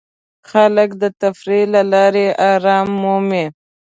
خلک 0.49 0.89
د 1.01 1.03
تفریح 1.21 1.63
له 1.73 1.81
لارې 1.93 2.25
آرام 2.51 2.87
مومي. 3.01 3.45